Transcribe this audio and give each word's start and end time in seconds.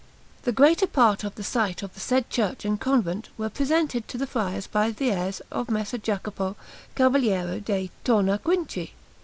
The 0.45 0.51
greater 0.51 0.87
part 0.87 1.23
of 1.23 1.35
the 1.35 1.43
site 1.43 1.83
of 1.83 1.93
the 1.93 1.99
said 1.99 2.27
church 2.31 2.65
and 2.65 2.81
convent 2.81 3.29
was 3.37 3.51
presented 3.51 4.07
to 4.07 4.17
the 4.17 4.25
friars 4.25 4.65
by 4.65 4.89
the 4.89 5.11
heirs 5.11 5.41
of 5.51 5.69
Messer 5.69 5.99
Jacopo, 5.99 6.55
Cavaliere 6.95 7.59
de' 7.59 7.91
Tornaquinci. 8.03 8.93